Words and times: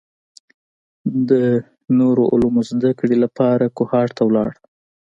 د 1.29 1.31
نورو 1.99 2.23
علومو 2.33 2.61
زده 2.71 2.91
کړې 2.99 3.15
لپاره 3.23 3.65
کوهاټ 3.77 4.09
ته 4.17 4.23
لاړ. 4.35 4.51